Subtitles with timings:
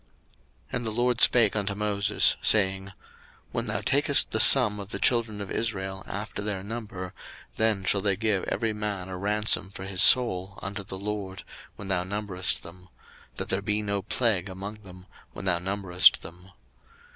[0.71, 2.93] 02:030:011 And the LORD spake unto Moses, saying, 02:030:012
[3.51, 7.13] When thou takest the sum of the children of Israel after their number,
[7.57, 11.43] then shall they give every man a ransom for his soul unto the LORD,
[11.75, 12.89] when thou numberest them;
[13.35, 16.49] that there be no plague among them, when thou numberest them.